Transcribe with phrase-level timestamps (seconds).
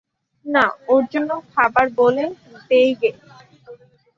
[0.45, 2.23] না, ওর জন্যে খাবার বলে
[2.69, 3.11] দিই গে।